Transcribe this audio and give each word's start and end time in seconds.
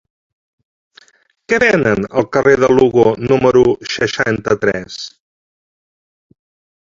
Què 1.51 1.57
venen 1.63 2.07
al 2.21 2.25
carrer 2.37 2.55
de 2.63 2.69
Lugo 2.79 3.05
número 3.31 3.63
seixanta-tres? 3.97 4.95